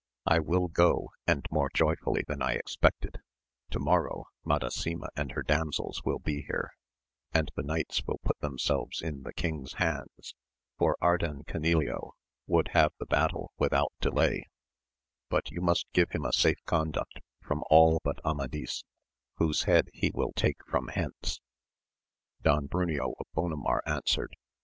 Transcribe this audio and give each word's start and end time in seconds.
—I 0.25 0.39
will 0.39 0.67
go, 0.67 1.11
and 1.27 1.45
more 1.51 1.69
joyfully 1.71 2.23
than 2.27 2.41
I 2.41 2.53
expected; 2.53 3.19
to 3.69 3.79
morrow 3.79 4.25
Madasima 4.43 5.09
and 5.15 5.33
her 5.33 5.43
damsels 5.43 6.01
will 6.03 6.17
be 6.17 6.41
here, 6.41 6.71
and 7.33 7.51
the 7.55 7.61
knights 7.61 8.01
will 8.07 8.17
put 8.25 8.39
themselves 8.39 9.03
in 9.03 9.21
the 9.21 9.31
king's 9.31 9.73
hands, 9.73 10.33
for 10.75 10.97
Ardan 11.03 11.43
Canileo 11.45 12.13
would 12.47 12.69
have 12.69 12.93
the 12.97 13.05
battle 13.05 13.51
without 13.59 13.93
delay; 14.01 14.49
but 15.29 15.51
you 15.51 15.61
must 15.61 15.85
give 15.93 16.09
him 16.09 16.25
a 16.25 16.33
safe 16.33 16.63
conduct 16.65 17.19
from 17.39 17.63
all 17.69 18.01
but 18.03 18.19
Amadis, 18.25 18.83
whose 19.37 19.65
head 19.65 19.87
he 19.93 20.09
will 20.11 20.33
take 20.35 20.65
from 20.65 20.87
hence. 20.87 21.41
Don 22.41 22.67
Bruneo 22.67 23.13
of 23.19 23.27
Bonamar 23.37 23.81
answered. 23.85 24.35